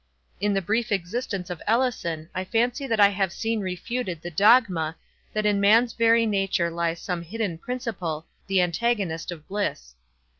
In 0.39 0.55
the 0.55 0.63
brief 0.63 0.91
existence 0.91 1.51
of 1.51 1.61
Ellison 1.67 2.27
I 2.33 2.43
fancy 2.43 2.87
that 2.87 2.99
I 2.99 3.09
have 3.09 3.31
seen 3.31 3.59
refuted 3.61 4.23
the 4.23 4.31
dogma, 4.31 4.95
that 5.31 5.45
in 5.45 5.61
man's 5.61 5.93
very 5.93 6.25
nature 6.25 6.71
lies 6.71 6.99
some 6.99 7.21
hidden 7.21 7.59
principle, 7.59 8.25
the 8.47 8.61
antagonist 8.61 9.31
of 9.31 9.47
bliss. 9.47 9.93